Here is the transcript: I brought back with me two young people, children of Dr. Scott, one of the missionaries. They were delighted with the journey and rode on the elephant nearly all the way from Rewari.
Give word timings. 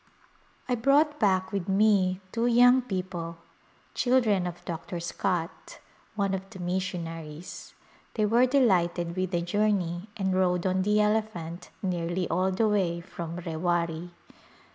I 0.67 0.73
brought 0.73 1.19
back 1.19 1.51
with 1.51 1.69
me 1.69 2.21
two 2.31 2.47
young 2.47 2.81
people, 2.81 3.37
children 3.93 4.47
of 4.47 4.65
Dr. 4.65 4.99
Scott, 4.99 5.77
one 6.15 6.33
of 6.33 6.49
the 6.49 6.57
missionaries. 6.57 7.75
They 8.15 8.25
were 8.25 8.47
delighted 8.47 9.15
with 9.15 9.29
the 9.29 9.43
journey 9.43 10.09
and 10.17 10.35
rode 10.35 10.65
on 10.65 10.81
the 10.81 10.99
elephant 11.01 11.69
nearly 11.83 12.27
all 12.29 12.49
the 12.49 12.67
way 12.67 12.99
from 12.99 13.37
Rewari. 13.41 14.09